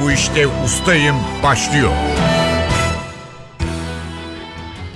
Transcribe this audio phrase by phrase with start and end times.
[0.00, 1.90] bu işte ustayım başlıyor.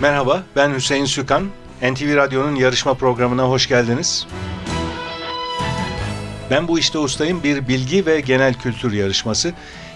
[0.00, 1.48] Merhaba, ben Hüseyin Sükan.
[1.82, 4.26] NTV Radyo'nun yarışma programına hoş geldiniz.
[6.50, 9.52] Ben bu işte ustayım bir bilgi ve genel kültür yarışması.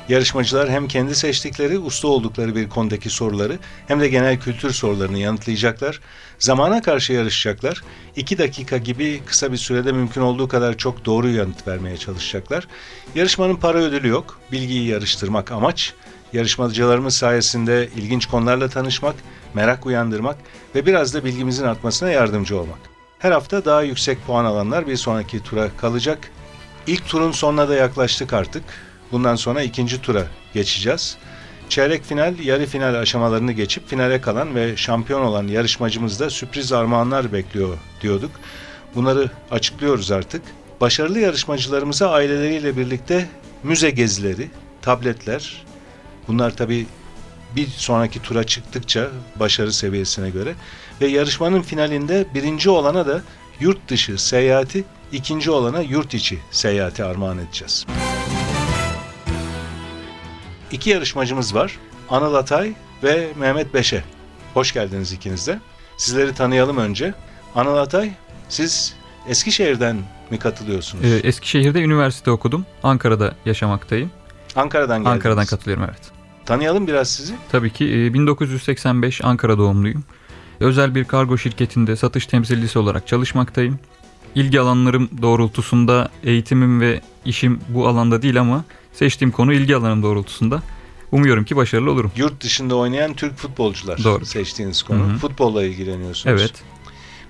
[0.09, 3.59] Yarışmacılar hem kendi seçtikleri, usta oldukları bir konudaki soruları
[3.89, 6.01] hem de genel kültür sorularını yanıtlayacaklar.
[6.39, 7.83] Zamana karşı yarışacaklar.
[8.17, 12.69] İki dakika gibi kısa bir sürede mümkün olduğu kadar çok doğru yanıt vermeye çalışacaklar.
[13.15, 14.41] Yarışmanın para ödülü yok.
[14.53, 15.95] Bilgiyi yarıştırmak amaç.
[16.33, 19.15] Yarışmacılarımız sayesinde ilginç konularla tanışmak,
[19.55, 20.37] merak uyandırmak
[20.75, 22.79] ve biraz da bilgimizin artmasına yardımcı olmak.
[23.19, 26.19] Her hafta daha yüksek puan alanlar bir sonraki tura kalacak.
[26.87, 28.65] İlk turun sonuna da yaklaştık artık.
[29.13, 31.17] Bundan sonra ikinci tura geçeceğiz.
[31.69, 37.33] Çeyrek final, yarı final aşamalarını geçip finale kalan ve şampiyon olan yarışmacımız da sürpriz armağanlar
[37.33, 38.31] bekliyor diyorduk.
[38.95, 40.43] Bunları açıklıyoruz artık.
[40.81, 43.29] Başarılı yarışmacılarımıza aileleriyle birlikte
[43.63, 44.51] müze gezileri,
[44.83, 45.65] tabletler,
[46.29, 46.87] bunlar tabii
[47.57, 50.55] bir sonraki tura çıktıkça başarı seviyesine göre
[51.01, 53.23] ve yarışmanın finalinde birinci olana da
[53.61, 57.87] yurt dışı seyahati, ikinci olana yurt içi seyahati armağan edeceğiz.
[60.73, 61.79] İki yarışmacımız var.
[62.11, 64.05] Anıl Atay ve Mehmet Beşe.
[64.55, 65.61] Hoş geldiniz ikiniz de.
[65.97, 67.15] Sizleri tanıyalım önce.
[67.55, 68.11] Anıl Atay,
[68.49, 68.95] siz
[69.29, 69.97] Eskişehir'den
[70.31, 71.05] mi katılıyorsunuz?
[71.05, 72.67] Ee, Eskişehir'de üniversite okudum.
[72.83, 74.11] Ankara'da yaşamaktayım.
[74.57, 75.15] Ankara'dan geldiniz.
[75.15, 76.01] Ankara'dan katılıyorum evet.
[76.47, 77.35] Tanıyalım biraz sizi.
[77.53, 80.05] Tabii ki e, 1985 Ankara doğumluyum.
[80.61, 83.79] Özel bir kargo şirketinde satış temsilcisi olarak çalışmaktayım.
[84.39, 90.63] İlgi alanlarım doğrultusunda eğitimim ve işim bu alanda değil ama seçtiğim konu ilgi alanım doğrultusunda.
[91.13, 92.13] Umuyorum ki başarılı olurum.
[92.17, 94.27] Yurt dışında oynayan Türk futbolcular Doğru.
[94.27, 94.99] seçtiğiniz konu.
[94.99, 95.17] Hı hı.
[95.19, 96.41] Futbolla ilgileniyorsunuz.
[96.41, 96.53] Evet.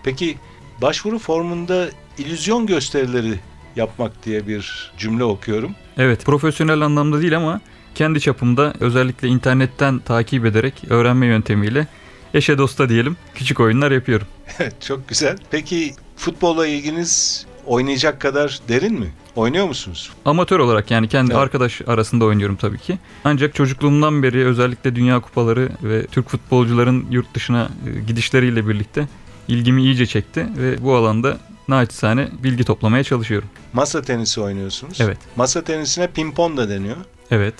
[0.02, 0.36] Peki
[0.82, 3.34] başvuru formunda illüzyon gösterileri
[3.76, 5.74] yapmak diye bir cümle okuyorum.
[5.96, 6.24] Evet.
[6.24, 7.60] Profesyonel anlamda değil ama
[7.94, 11.86] kendi çapımda özellikle internetten takip ederek öğrenme yöntemiyle
[12.34, 14.26] eşe dosta diyelim küçük oyunlar yapıyorum.
[14.80, 15.38] Çok güzel.
[15.50, 19.12] Peki futbolla ilginiz oynayacak kadar derin mi?
[19.36, 20.10] Oynuyor musunuz?
[20.24, 21.42] Amatör olarak yani kendi Evet.
[21.42, 22.98] arkadaş arasında oynuyorum tabii ki.
[23.24, 29.08] Ancak çocukluğumdan beri özellikle Dünya Kupaları ve Türk futbolcuların yurt dışına e, gidişleriyle birlikte
[29.48, 33.48] ilgimi iyice çekti ve bu alanda naçizane bilgi toplamaya çalışıyorum.
[33.72, 35.00] Masa tenisi oynuyorsunuz.
[35.00, 35.18] Evet.
[35.36, 36.96] Masa tenisine pimpon da deniyor.
[37.30, 37.54] Evet.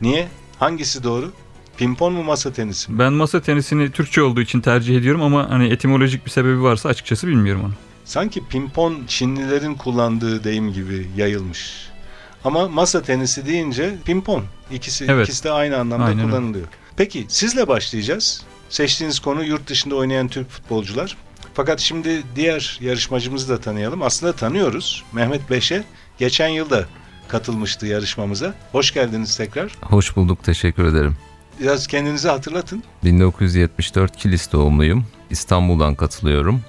[0.00, 0.28] Niye?
[0.58, 1.32] Hangisi doğru?
[1.76, 2.98] Pimpon mu masa tenisi mi?
[2.98, 7.26] Ben masa tenisini Türkçe olduğu için tercih ediyorum ama hani etimolojik bir sebebi varsa açıkçası
[7.28, 7.72] bilmiyorum onu.
[8.04, 11.88] Sanki pimpon Çinlilerin kullandığı deyim gibi yayılmış.
[12.44, 14.44] Ama masa tenisi deyince pimpon.
[14.72, 15.28] İkisi, Evet.
[15.28, 16.30] ikisi de aynı anlamda Aynen öyle.
[16.30, 16.66] kullanılıyor.
[16.96, 18.42] Peki sizle başlayacağız.
[18.68, 21.16] Seçtiğiniz konu yurt dışında oynayan Türk futbolcular.
[21.54, 24.02] Fakat şimdi diğer yarışmacımızı da tanıyalım.
[24.02, 25.04] Aslında tanıyoruz.
[25.12, 25.84] Mehmet Beşe
[26.18, 26.84] geçen yılda
[27.28, 28.54] katılmıştı yarışmamıza.
[28.72, 29.72] Hoş geldiniz tekrar.
[29.82, 31.16] Hoş bulduk, teşekkür ederim.
[31.60, 32.82] Biraz kendinizi hatırlatın.
[33.04, 35.04] 1974 Kilis doğumluyum.
[35.30, 36.60] İstanbul'dan katılıyorum.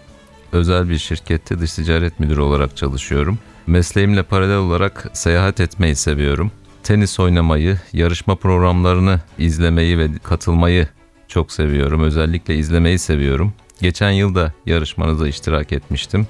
[0.51, 3.40] Özel bir şirkette dış ticaret müdürü olarak çalışıyorum.
[3.68, 6.51] Mesleğimle paralel olarak seyahat etmeyi seviyorum.
[6.84, 10.88] Tenis oynamayı, yarışma programlarını izlemeyi ve katılmayı
[11.28, 12.03] çok seviyorum.
[12.03, 13.53] Özellikle izlemeyi seviyorum.
[13.81, 16.28] Geçen yıl da yarışmanıza iştirak etmiştim.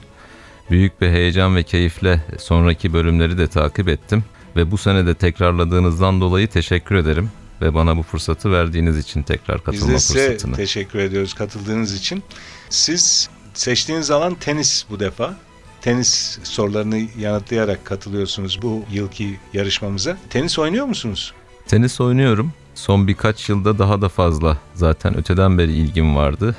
[0.69, 4.23] Büyük bir heyecan ve keyifle sonraki bölümleri de takip ettim
[4.55, 7.29] ve bu sene de tekrarladığınızdan dolayı teşekkür ederim
[7.61, 10.55] ve bana bu fırsatı verdiğiniz için tekrar Biz katılma de size fırsatını.
[10.55, 12.23] teşekkür ediyoruz katıldığınız için.
[12.69, 15.37] Siz seçtiğiniz alan tenis bu defa.
[15.81, 20.17] Tenis sorularını yanıtlayarak katılıyorsunuz bu yılki yarışmamıza.
[20.29, 21.33] Tenis oynuyor musunuz?
[21.67, 22.53] Tenis oynuyorum.
[22.75, 26.55] Son birkaç yılda daha da fazla zaten öteden beri ilgim vardı.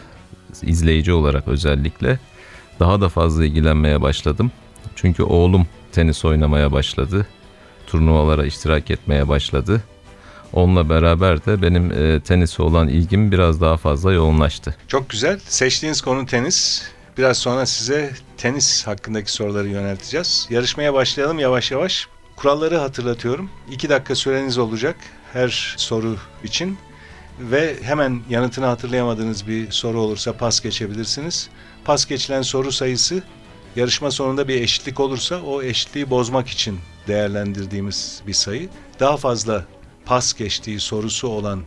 [0.63, 2.19] İzleyici olarak özellikle.
[2.81, 4.53] Daha da fazla ilgilenmeye başladım.
[4.97, 7.27] Çünkü oğlum tenis oynamaya başladı.
[7.87, 9.83] Turnuvalara iştirak etmeye başladı.
[10.53, 14.77] Onunla beraber de benim e, tenise olan ilgim biraz daha fazla yoğunlaştı.
[14.89, 15.41] Çok güzel.
[15.49, 16.83] Seçtiğiniz konu tenis.
[17.19, 20.47] Biraz sonra size tenis hakkındaki soruları yönelteceğiz.
[20.51, 22.09] Yarışmaya başlayalım yavaş yavaş.
[22.37, 23.51] Kuralları hatırlatıyorum.
[23.71, 24.97] 2 dakika süreniz olacak
[25.33, 26.79] her soru için.
[27.41, 31.49] Ve hemen yanıtını hatırlayamadığınız bir soru olursa pas geçebilirsiniz.
[31.85, 33.23] Pas geçilen soru sayısı
[33.77, 36.79] yarışma sonunda bir eşitlik olursa o eşitliği bozmak için
[37.09, 38.69] değerlendirdiğimiz bir sayı.
[39.01, 39.65] Daha fazla
[40.07, 41.63] pas geçtiği sorusu olan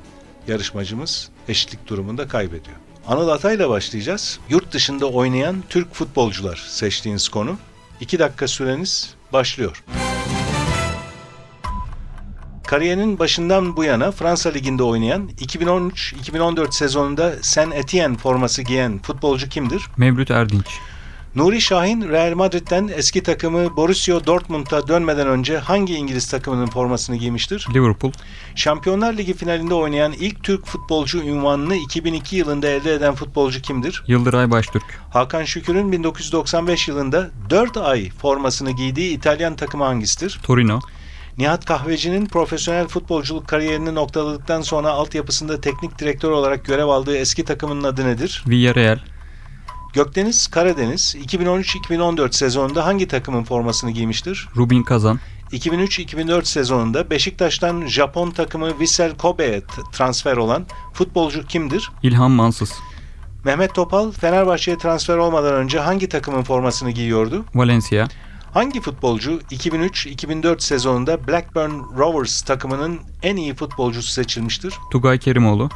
[0.47, 2.77] yarışmacımız eşitlik durumunda kaybediyor.
[3.07, 4.39] Anıl Atay'la başlayacağız.
[4.49, 7.57] Yurt dışında oynayan Türk futbolcular seçtiğiniz konu.
[8.01, 9.83] 2 dakika süreniz başlıyor.
[12.67, 19.83] Kariyerinin başından bu yana Fransa Ligi'nde oynayan 2013-2014 sezonunda Saint Etienne forması giyen futbolcu kimdir?
[19.97, 20.67] Mevlüt Erdinç.
[21.35, 27.67] Nuri Şahin Real Madrid'den eski takımı Borussia Dortmund'a dönmeden önce hangi İngiliz takımının formasını giymiştir?
[27.73, 28.11] Liverpool,
[28.55, 34.03] Şampiyonlar Ligi finalinde oynayan ilk Türk futbolcu ünvanını 2002 yılında elde eden futbolcu kimdir?
[34.07, 34.83] Yıldıray Baştürk,
[35.13, 40.39] Hakan Şükür'ün 1995 yılında 4 ay formasını giydiği İtalyan takımı hangisidir?
[40.43, 40.79] Torino,
[41.37, 47.83] Nihat Kahveci'nin profesyonel futbolculuk kariyerini noktaladıktan sonra altyapısında teknik direktör olarak görev aldığı eski takımının
[47.83, 48.43] adı nedir?
[48.47, 48.99] Villarreal,
[49.93, 54.47] Gökdeniz Karadeniz 2013-2014 sezonunda hangi takımın formasını giymiştir?
[54.57, 55.19] Rubin Kazan,
[55.51, 61.91] 2003-2004 sezonunda Beşiktaş'tan Japon takımı Vissel Kobe'ye transfer olan futbolcu kimdir?
[62.03, 62.73] İlhan Mansız,
[63.45, 67.45] Mehmet Topal Fenerbahçe'ye transfer olmadan önce hangi takımın formasını giyiyordu?
[67.55, 68.07] Valencia,
[68.53, 74.73] Hangi futbolcu 2003-2004 sezonunda Blackburn Rovers takımının en iyi futbolcusu seçilmiştir?
[74.91, 75.69] Tugay Kerimoğlu,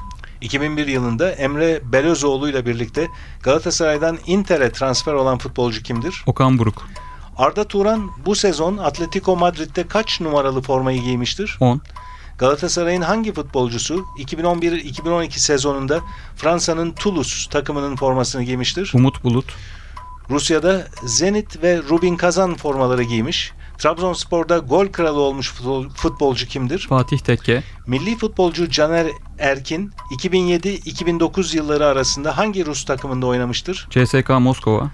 [0.43, 3.07] 2001 yılında Emre Belözoğlu ile birlikte
[3.43, 6.23] Galatasaray'dan Inter'e transfer olan futbolcu kimdir?
[6.25, 6.87] Okan Buruk,
[7.37, 11.57] Arda Turan bu sezon Atletico Madrid'de kaç numaralı formayı giymiştir?
[11.59, 11.81] 10,
[12.37, 15.99] Galatasaray'ın hangi futbolcusu 2011-2012 sezonunda
[16.35, 18.91] Fransa'nın Toulouse takımının formasını giymiştir?
[18.95, 19.45] Umut Bulut,
[20.29, 23.53] Rusya'da Zenit ve Rubin Kazan formaları giymiş.
[23.77, 26.85] Trabzonspor'da gol kralı olmuş futbol- futbolcu kimdir?
[26.89, 29.07] Fatih Tekke, Milli futbolcu Caner
[29.39, 33.87] Erkin 2007-2009 yılları arasında hangi Rus takımında oynamıştır?
[33.89, 34.91] CSK Moskova,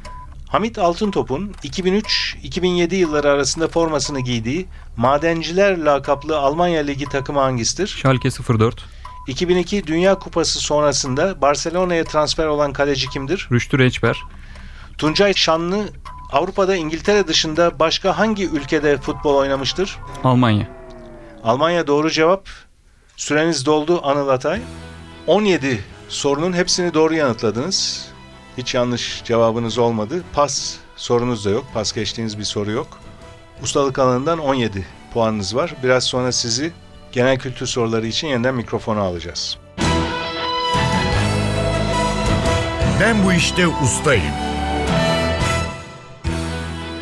[0.50, 4.66] Hamit Altıntop'un 2003-2007 yılları arasında formasını giydiği
[4.98, 7.88] Madenciler lakaplı Almanya Ligi takımı hangisidir?
[7.88, 8.30] Schalke
[8.60, 8.86] 04,
[9.28, 13.48] 2002 Dünya Kupası sonrasında Barcelona'ya transfer olan kaleci kimdir?
[13.52, 14.18] Rüştü Reçber,
[14.98, 15.90] Tuncay Şanlı
[16.32, 20.00] Avrupa'da İngiltere dışında başka hangi ülkede futbol oynamıştır?
[20.24, 20.68] Almanya,
[21.44, 22.50] Almanya doğru cevap.
[23.18, 24.62] Süreniz doldu Anıl Atay.
[25.28, 28.08] 17 sorunun hepsini doğru yanıtladınız.
[28.58, 30.24] Hiç yanlış cevabınız olmadı.
[30.34, 31.66] Pas sorunuz da yok.
[31.74, 32.88] Pas geçtiğiniz bir soru yok.
[33.64, 35.74] Ustalık alanından 17 puanınız var.
[35.84, 36.72] Biraz sonra sizi
[37.12, 39.58] genel kültür soruları için yeniden mikrofona alacağız.
[43.02, 44.49] Ben bu işte ustayım.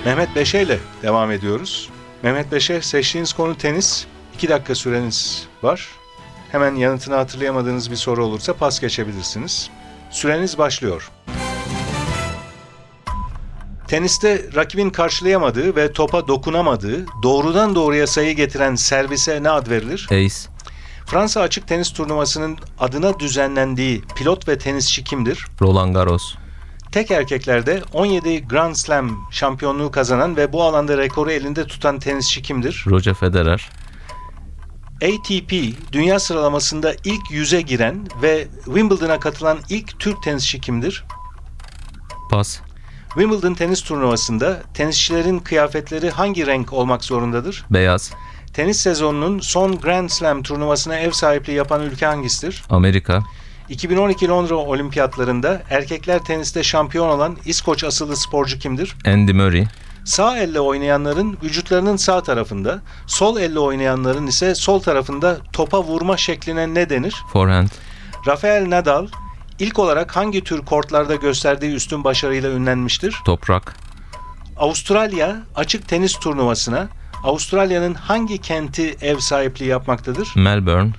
[0.07, 1.89] Mehmet Beşe ile devam ediyoruz.
[2.24, 4.06] Mehmet Beşe seçtiğiniz konu tenis.
[4.36, 5.89] 2 dakika süreniz var.
[6.51, 9.69] Hemen yanıtını hatırlayamadığınız bir soru olursa pas geçebilirsiniz.
[10.12, 11.12] Süreniz başlıyor.
[13.88, 20.07] Teniste rakibin karşılayamadığı ve topa dokunamadığı, doğrudan doğruya sayı getiren servise ne ad verilir?
[20.12, 20.50] Ace,
[21.06, 25.45] Fransa açık tenis turnuvasının adına düzenlendiği pilot ve tenisçi kimdir?
[25.62, 26.36] Roland Garros,
[26.97, 32.83] Tek erkeklerde 17 Grand Slam şampiyonluğu kazanan ve bu alanda rekoru elinde tutan tenisçi kimdir?
[32.88, 33.69] Roger Federer,
[34.95, 35.53] ATP
[35.91, 41.03] dünya sıralamasında ilk yüze giren ve Wimbledon'a katılan ilk Türk tenisçi kimdir?
[42.31, 42.59] Pas,
[43.07, 47.65] Wimbledon tenis turnuvasında tenisçilerin kıyafetleri hangi renk olmak zorundadır?
[47.69, 48.11] Beyaz,
[48.53, 52.63] Tenis sezonunun son Grand Slam turnuvasına ev sahipliği yapan ülke hangisidir?
[52.69, 53.23] Amerika,
[53.69, 58.95] 2012 Londra Olimpiyatlarında erkekler teniste şampiyon olan İskoç asıllı sporcu kimdir?
[59.05, 59.65] Andy Murray,
[60.05, 66.73] Sağ elle oynayanların vücutlarının sağ tarafında, sol elle oynayanların ise sol tarafında topa vurma şekline
[66.73, 67.15] ne denir?
[67.33, 67.69] Forehand,
[68.27, 69.07] Rafael Nadal
[69.59, 73.15] ilk olarak hangi tür kortlarda gösterdiği üstün başarıyla ünlenmiştir?
[73.25, 73.75] Toprak,
[74.57, 76.88] Avustralya açık tenis turnuvasına
[77.24, 80.29] Avustralya'nın hangi kenti ev sahipliği yapmaktadır?
[80.36, 80.91] Melbourne,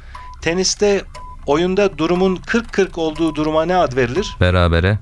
[0.43, 1.05] Teniste
[1.49, 4.37] oyunda durumun 40-40 olduğu duruma ne ad verilir?
[4.41, 4.99] Berabere,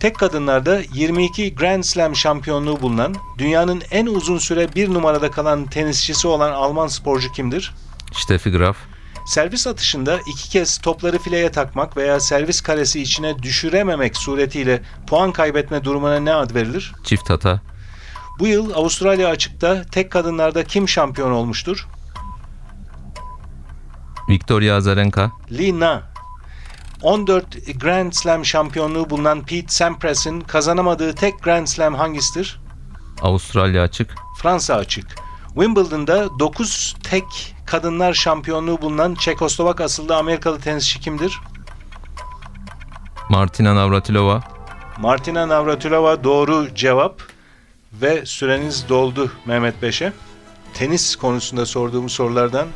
[0.00, 6.28] Tek kadınlarda 22 Grand Slam şampiyonluğu bulunan, dünyanın en uzun süre bir numarada kalan tenisçisi
[6.28, 7.74] olan Alman sporcu kimdir?
[8.12, 8.76] Steffi Graf,
[9.26, 15.84] Servis atışında iki kez topları fileye takmak veya servis karesi içine düşürememek suretiyle puan kaybetme
[15.84, 16.92] durumuna ne ad verilir?
[17.04, 17.60] Çift Hata,
[18.38, 21.86] Bu yıl Avustralya açıkta tek kadınlarda kim şampiyon olmuştur?
[24.28, 26.02] Victoria Azarenka, Li Na.
[27.02, 32.60] 14 Grand Slam şampiyonluğu bulunan Pete Sampras'ın kazanamadığı tek Grand Slam hangisidir?
[33.22, 35.06] Avustralya açık, Fransa açık.
[35.54, 41.40] Wimbledon'da 9 tek kadınlar şampiyonluğu bulunan Çekoslovak asıllı Amerikalı tenisçi kimdir?
[43.28, 44.42] Martina Navratilova,
[44.98, 47.22] Martina Navratilova doğru cevap
[47.92, 50.12] ve süreniz doldu Mehmet Beş'e.
[50.74, 52.68] Tenis konusunda sorduğum sorulardan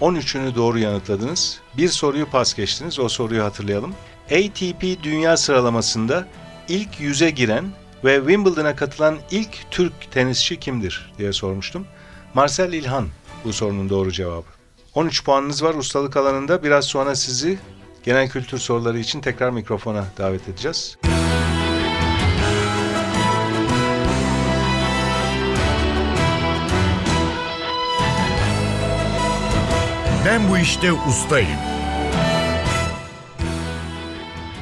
[0.00, 1.60] 13'ünü doğru yanıtladınız.
[1.76, 2.98] Bir soruyu pas geçtiniz.
[2.98, 3.94] O soruyu hatırlayalım.
[4.26, 6.26] ATP dünya sıralamasında
[6.68, 7.64] ilk yüze giren
[8.04, 11.86] ve Wimbledon'a katılan ilk Türk tenisçi kimdir diye sormuştum.
[12.34, 13.08] Marcel İlhan
[13.44, 14.46] bu sorunun doğru cevabı.
[14.94, 16.62] 13 puanınız var ustalık alanında.
[16.62, 17.58] Biraz sonra sizi
[18.04, 20.96] genel kültür soruları için tekrar mikrofona davet edeceğiz.
[30.26, 31.58] Ben bu işte ustayım.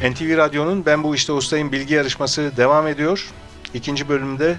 [0.02, 3.30] NTV Radyo'nun Ben Bu İşte Ustayım bilgi yarışması devam ediyor.
[3.75, 4.56] İkinci bölümde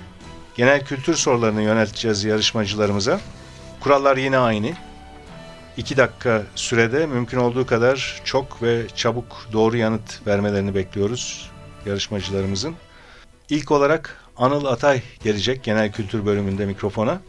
[0.56, 3.20] genel kültür sorularını yönelteceğiz yarışmacılarımıza.
[3.80, 4.74] Kurallar yine aynı.
[5.78, 11.52] İki dakika sürede mümkün olduğu kadar çok ve çabuk doğru yanıt vermelerini bekliyoruz
[11.86, 12.76] yarışmacılarımızın.
[13.50, 17.20] İlk olarak Anıl Atay gelecek genel kültür bölümünde mikrofona.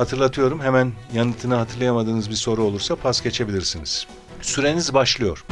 [0.00, 4.06] Hatırlatıyorum hemen yanıtını hatırlayamadığınız bir soru olursa pas geçebilirsiniz.
[4.42, 5.44] Süreniz başlıyor.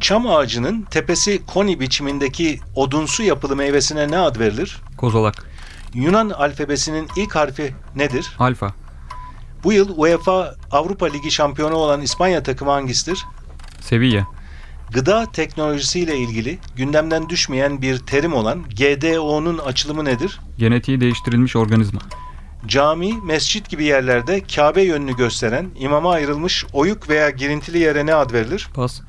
[0.00, 4.82] Çam ağacının tepesi koni biçimindeki odunsu yapılı meyvesine ne ad verilir?
[4.96, 5.46] Kozolak.
[5.94, 8.36] Yunan alfabesinin ilk harfi nedir?
[8.38, 8.74] Alfa.
[9.64, 13.26] Bu yıl UEFA Avrupa Ligi şampiyonu olan İspanya takımı hangisidir?
[13.80, 14.26] Sevilla.
[14.92, 20.40] Gıda teknolojisiyle ilgili gündemden düşmeyen bir terim olan GDO'nun açılımı nedir?
[20.58, 22.00] Genetiği değiştirilmiş organizma.
[22.66, 28.32] Cami, mescit gibi yerlerde Kabe yönünü gösteren imama ayrılmış oyuk veya girintili yere ne ad
[28.32, 28.68] verilir?
[28.74, 29.00] Pas.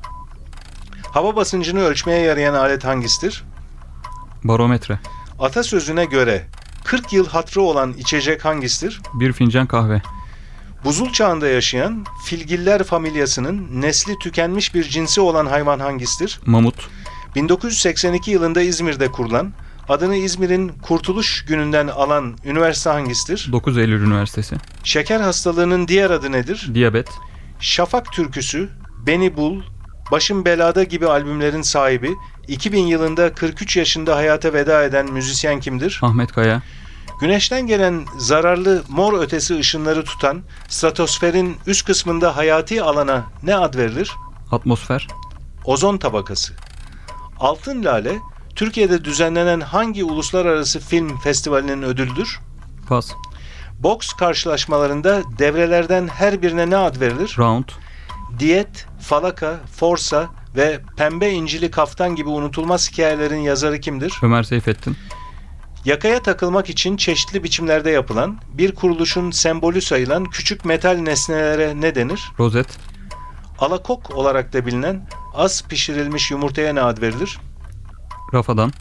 [1.02, 3.44] Hava basıncını ölçmeye yarayan alet hangisidir?
[4.44, 4.98] Barometre.
[5.38, 6.46] Atasözüne göre
[6.84, 9.00] 40 yıl hatrı olan içecek hangisidir?
[9.14, 10.02] Bir fincan kahve.
[10.84, 16.40] Buzul çağında yaşayan filgiller familyasının nesli tükenmiş bir cinsi olan hayvan hangisidir?
[16.46, 16.88] Mamut.
[17.34, 19.52] 1982 yılında İzmir'de kurulan,
[19.88, 23.48] adını İzmir'in Kurtuluş Günü'nden alan üniversite hangisidir?
[23.52, 24.56] 9 Eylül Üniversitesi.
[24.84, 26.70] Şeker hastalığının diğer adı nedir?
[26.74, 27.08] Diyabet.
[27.60, 28.68] Şafak Türküsü,
[29.06, 29.62] Beni Bul,
[30.10, 32.10] Başım Belada gibi albümlerin sahibi,
[32.48, 36.00] 2000 yılında 43 yaşında hayata veda eden müzisyen kimdir?
[36.02, 36.62] Ahmet Kaya.
[37.20, 44.12] Güneşten gelen zararlı mor ötesi ışınları tutan stratosferin üst kısmında hayati alana ne ad verilir?
[44.50, 45.06] Atmosfer.
[45.64, 46.52] Ozon tabakası.
[47.40, 48.18] Altın Lale,
[48.56, 52.40] Türkiye'de düzenlenen hangi uluslararası film festivalinin ödülüdür?
[52.88, 53.10] Pas.
[53.78, 57.34] Boks karşılaşmalarında devrelerden her birine ne ad verilir?
[57.38, 57.64] Round.
[58.38, 64.12] Diyet, Falaka, Forsa ve Pembe İncili Kaftan gibi unutulmaz hikayelerin yazarı kimdir?
[64.22, 64.96] Ömer Seyfettin.
[65.84, 72.20] Yakaya takılmak için çeşitli biçimlerde yapılan, bir kuruluşun sembolü sayılan küçük metal nesnelere ne denir?
[72.38, 72.66] Rozet.
[73.58, 77.38] Alakok olarak da bilinen az pişirilmiş yumurtaya ne ad verilir?
[78.34, 78.72] Rafadan.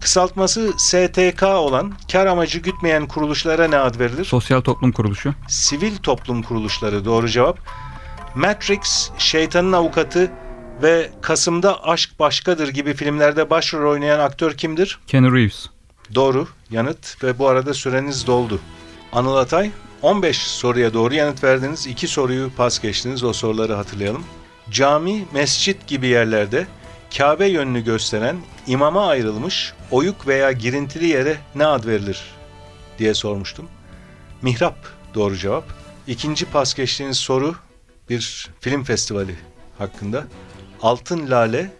[0.00, 4.24] Kısaltması STK olan kar amacı gütmeyen kuruluşlara ne ad verilir?
[4.24, 5.34] Sosyal Toplum Kuruluşu.
[5.48, 7.58] Sivil toplum kuruluşları doğru cevap.
[8.34, 10.30] Matrix, Şeytanın Avukatı
[10.82, 14.98] ve Kasım'da Aşk Başkadır gibi filmlerde başrol oynayan aktör kimdir?
[15.06, 15.66] Keanu Reeves.
[16.14, 18.60] Doğru yanıt ve bu arada süreniz doldu.
[19.12, 19.70] Anıl Atay
[20.02, 21.86] 15 soruya doğru yanıt verdiniz.
[21.86, 23.24] 2 soruyu pas geçtiniz.
[23.24, 24.24] O soruları hatırlayalım.
[24.70, 26.66] Cami, mescit gibi yerlerde
[27.16, 28.36] Kabe yönünü gösteren
[28.66, 32.24] imama ayrılmış oyuk veya girintili yere ne ad verilir
[32.98, 33.68] diye sormuştum.
[34.42, 34.76] Mihrap
[35.14, 35.64] doğru cevap.
[36.06, 37.54] İkinci pas geçtiğiniz soru
[38.10, 39.36] bir film festivali
[39.78, 40.24] hakkında.
[40.82, 41.72] Altın Lale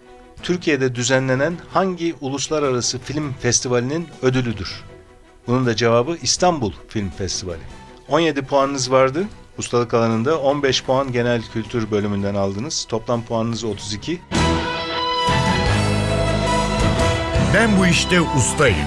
[0.43, 4.85] Türkiye'de düzenlenen hangi uluslararası film festivalinin ödülüdür?
[5.47, 7.63] Bunun da cevabı İstanbul Film Festivali.
[8.09, 9.25] 17 puanınız vardı
[9.59, 10.41] ustalık alanında.
[10.41, 12.85] 15 puan genel kültür bölümünden aldınız.
[12.89, 14.21] Toplam puanınız 32.
[17.55, 18.87] Ben bu işte ustayım.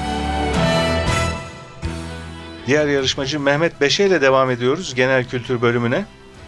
[2.68, 6.06] Diğer yarışmacı Mehmet Beşe ile devam ediyoruz genel kültür bölümüne.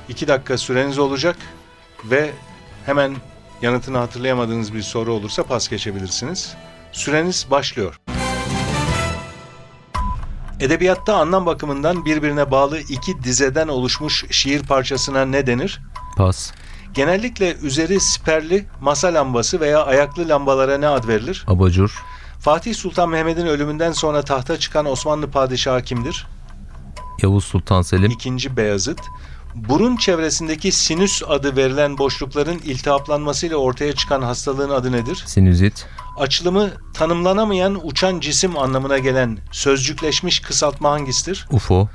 [0.10, 1.36] 2 dakika süreniz olacak
[2.06, 2.32] ve
[2.86, 3.16] hemen
[3.62, 6.54] yanıtını hatırlayamadığınız bir soru olursa pas geçebilirsiniz.
[6.92, 8.02] Süreniz başlıyor.
[10.60, 15.82] Edebiyatta anlam bakımından birbirine bağlı iki dizeden oluşmuş şiir parçasına ne denir?
[16.18, 16.52] Pas.
[16.94, 21.44] Genellikle üzeri siperli masa lambası veya ayaklı lambalara ne ad verilir?
[21.48, 22.04] Abajur.
[22.40, 26.28] Fatih Sultan Mehmet'in ölümünden sonra tahta çıkan Osmanlı padişahı kimdir?
[27.22, 28.12] Yavuz Sultan Selim.
[28.12, 29.00] İkinci Beyazıt.
[29.56, 35.24] Burun çevresindeki sinüs adı verilen boşlukların iltihaplanmasıyla ortaya çıkan hastalığın adı nedir?
[35.26, 35.86] Sinüzit.
[36.18, 41.48] Açılımı tanımlanamayan uçan cisim anlamına gelen sözcükleşmiş kısaltma hangisidir?
[41.52, 41.90] UFO.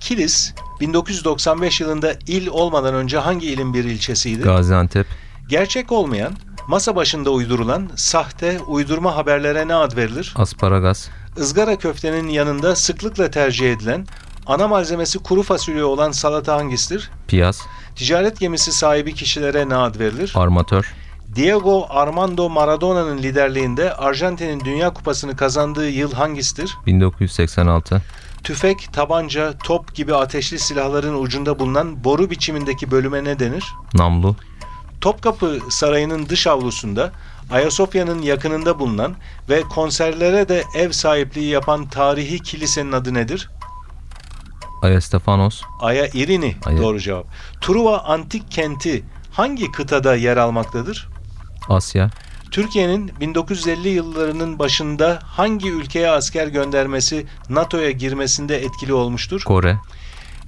[0.00, 4.42] Kilis 1995 yılında il olmadan önce hangi ilin bir ilçesiydi?
[4.42, 5.06] Gaziantep.
[5.48, 6.32] Gerçek olmayan,
[6.68, 10.34] masa başında uydurulan sahte, uydurma haberlere ne ad verilir?
[10.36, 11.08] Asparagas.
[11.36, 14.06] Izgara köftenin yanında sıklıkla tercih edilen,
[14.50, 17.10] ana malzemesi kuru fasulye olan salata hangisidir?
[17.28, 17.62] Piyaz.
[17.96, 20.32] Ticaret gemisi sahibi kişilere ne ad verilir?
[20.34, 20.94] Armatör.
[21.34, 26.76] Diego Armando Maradona'nın liderliğinde Arjantin'in Dünya Kupası'nı kazandığı yıl hangisidir?
[26.86, 28.02] 1986.
[28.44, 33.64] Tüfek, tabanca, top gibi ateşli silahların ucunda bulunan boru biçimindeki bölüme ne denir?
[33.94, 34.36] Namlu.
[35.00, 37.12] Topkapı Sarayı'nın dış avlusunda
[37.50, 39.14] Ayasofya'nın yakınında bulunan
[39.48, 43.50] ve konserlere de ev sahipliği yapan tarihi kilisenin adı nedir?
[44.82, 46.78] Aya Stefanos, Aya İrini Aya.
[46.78, 47.26] doğru cevap.
[47.60, 51.08] Truva antik kenti hangi kıtada yer almaktadır?
[51.68, 52.10] Asya,
[52.50, 59.42] Türkiye'nin 1950 yıllarının başında hangi ülkeye asker göndermesi NATO'ya girmesinde etkili olmuştur?
[59.44, 59.76] Kore,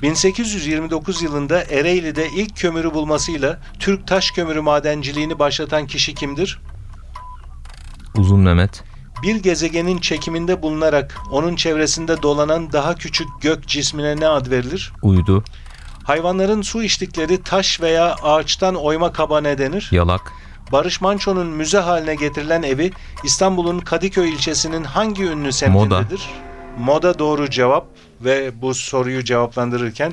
[0.02, 6.60] 1829 yılında Ereğli'de ilk kömürü bulmasıyla Türk taş kömürü madenciliğini başlatan kişi kimdir?
[8.16, 8.82] Uzun Mehmet,
[9.22, 14.92] Bir gezegenin çekiminde bulunarak onun çevresinde dolanan daha küçük gök cismine ne ad verilir?
[15.02, 15.44] Uydu,
[16.04, 19.88] Hayvanların su içtikleri taş veya ağaçtan oyma kaba ne denir?
[19.92, 20.32] Yalak,
[20.72, 22.92] Barış Manço'nun müze haline getirilen evi
[23.24, 26.30] İstanbul'un Kadıköy ilçesinin hangi ünlü semtindedir?
[26.78, 27.86] Moda doğru cevap
[28.20, 30.12] ve bu soruyu cevaplandırırken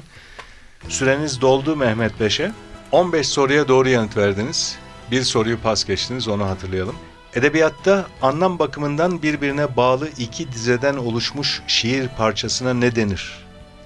[0.89, 2.51] süreniz doldu Mehmet Beş'e.
[2.91, 4.77] 15 soruya doğru yanıt verdiniz.
[5.11, 6.95] Bir soruyu pas geçtiniz onu hatırlayalım.
[7.35, 13.45] Edebiyatta anlam bakımından birbirine bağlı iki dizeden oluşmuş şiir parçasına ne denir?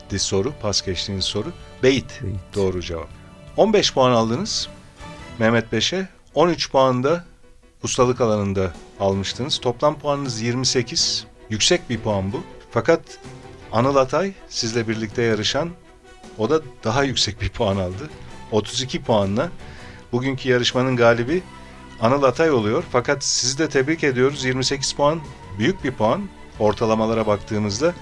[0.09, 1.51] Diz soru, pas geçtiğiniz soru.
[1.83, 2.19] Beyit.
[2.23, 2.39] Beyit.
[2.55, 3.09] Doğru cevap.
[3.57, 4.69] 15 puan aldınız
[5.39, 6.07] Mehmet Beş'e.
[6.35, 7.23] 13 puan da
[7.83, 9.57] ustalık alanında almıştınız.
[9.57, 11.25] Toplam puanınız 28.
[11.49, 12.43] Yüksek bir puan bu.
[12.71, 13.01] Fakat
[13.71, 15.69] Anıl Atay sizle birlikte yarışan
[16.37, 18.09] o da daha yüksek bir puan aldı.
[18.51, 19.49] 32 puanla
[20.11, 21.43] bugünkü yarışmanın galibi
[22.03, 22.83] Anıl Atay oluyor.
[22.91, 24.45] Fakat sizi de tebrik ediyoruz.
[24.45, 25.21] 28 puan
[25.57, 26.29] büyük bir puan
[26.59, 27.93] ortalamalara baktığımızda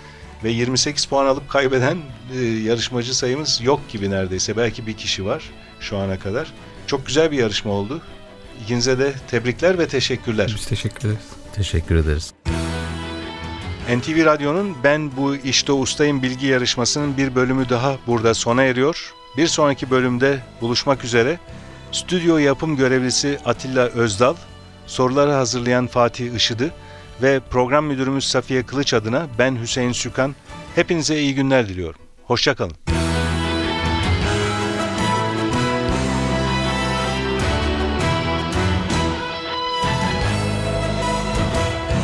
[0.43, 1.97] ve 28 puan alıp kaybeden
[2.33, 4.57] e, yarışmacı sayımız yok gibi neredeyse.
[4.57, 5.43] Belki bir kişi var
[5.79, 6.53] şu ana kadar.
[6.87, 8.01] Çok güzel bir yarışma oldu.
[8.63, 10.53] İkinize de tebrikler ve teşekkürler.
[10.55, 11.25] Biz teşekkür ederiz.
[11.55, 12.33] teşekkür ederiz.
[13.97, 19.13] NTV Radyo'nun Ben Bu İşte Ustayım bilgi yarışmasının bir bölümü daha burada sona eriyor.
[19.37, 21.39] Bir sonraki bölümde buluşmak üzere.
[21.91, 24.35] Stüdyo yapım görevlisi Atilla Özdal,
[24.87, 26.71] soruları hazırlayan Fatih Işıdı
[27.21, 30.35] ve program müdürümüz Safiye Kılıç adına ben Hüseyin Sükan.
[30.75, 32.01] Hepinize iyi günler diliyorum.
[32.25, 32.75] Hoşçakalın.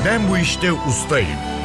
[0.05, 1.56] Ben bu işte ustayım.